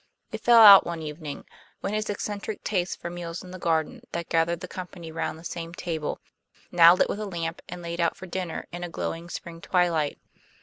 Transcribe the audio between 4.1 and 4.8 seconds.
that gathered the